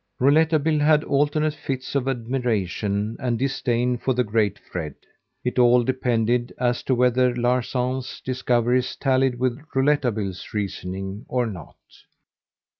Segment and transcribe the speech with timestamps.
[0.17, 4.95] Rouletabille had alternate fits of admiration and disdain for the great Fred.
[5.45, 11.75] It all depended as to whether Larsan's discoveries tallied with Rouletabille's reasoning or not.